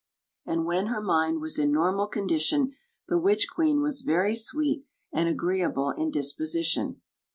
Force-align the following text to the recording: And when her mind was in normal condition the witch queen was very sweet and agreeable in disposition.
And 0.47 0.65
when 0.65 0.87
her 0.87 0.99
mind 0.99 1.41
was 1.41 1.59
in 1.59 1.71
normal 1.71 2.07
condition 2.07 2.73
the 3.07 3.19
witch 3.19 3.47
queen 3.47 3.83
was 3.83 4.01
very 4.01 4.33
sweet 4.33 4.83
and 5.13 5.27
agreeable 5.29 5.91
in 5.91 6.09
disposition. 6.09 7.01